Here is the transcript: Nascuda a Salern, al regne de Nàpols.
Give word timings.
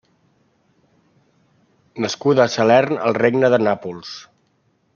Nascuda 2.05 2.45
a 2.45 2.51
Salern, 2.55 2.97
al 3.09 3.17
regne 3.21 3.53
de 3.55 3.61
Nàpols. 3.69 4.19